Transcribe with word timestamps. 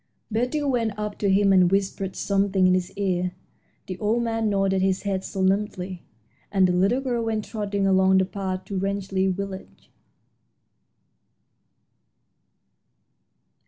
Betty 0.31 0.63
went 0.63 0.97
up 0.97 1.19
to 1.19 1.29
him 1.29 1.53
and 1.53 1.71
whispered 1.71 2.15
something 2.15 2.65
in 2.65 2.73
his 2.73 2.91
ear. 2.97 3.33
The 3.85 3.99
old 3.99 4.23
man 4.23 4.49
nodded 4.49 4.81
his 4.81 5.03
head 5.03 5.23
solemnly, 5.23 6.01
and 6.51 6.67
the 6.67 6.71
little 6.73 7.01
girl 7.01 7.23
went 7.23 7.45
trotting 7.45 7.85
along 7.85 8.17
the 8.17 8.25
path 8.25 8.65
to 8.65 8.79
Rangeley 8.79 9.27
Village. 9.27 9.91